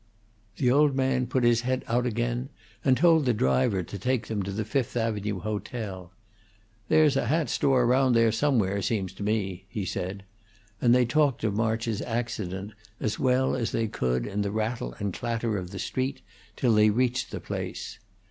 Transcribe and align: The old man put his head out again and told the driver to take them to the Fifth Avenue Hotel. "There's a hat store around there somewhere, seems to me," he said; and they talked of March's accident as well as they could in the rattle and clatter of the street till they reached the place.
The 0.57 0.71
old 0.71 0.95
man 0.95 1.27
put 1.27 1.43
his 1.43 1.61
head 1.61 1.85
out 1.87 2.07
again 2.07 2.49
and 2.83 2.97
told 2.97 3.25
the 3.25 3.35
driver 3.35 3.83
to 3.83 3.99
take 3.99 4.25
them 4.25 4.41
to 4.41 4.51
the 4.51 4.65
Fifth 4.65 4.97
Avenue 4.97 5.41
Hotel. 5.41 6.11
"There's 6.87 7.15
a 7.15 7.27
hat 7.27 7.51
store 7.51 7.83
around 7.83 8.13
there 8.13 8.31
somewhere, 8.31 8.81
seems 8.81 9.13
to 9.13 9.21
me," 9.21 9.67
he 9.69 9.85
said; 9.85 10.23
and 10.81 10.95
they 10.95 11.05
talked 11.05 11.43
of 11.43 11.53
March's 11.53 12.01
accident 12.01 12.73
as 12.99 13.19
well 13.19 13.55
as 13.55 13.71
they 13.73 13.87
could 13.87 14.25
in 14.25 14.41
the 14.41 14.49
rattle 14.49 14.95
and 14.97 15.13
clatter 15.13 15.55
of 15.55 15.69
the 15.69 15.77
street 15.77 16.23
till 16.55 16.73
they 16.73 16.89
reached 16.89 17.29
the 17.29 17.39
place. 17.39 17.99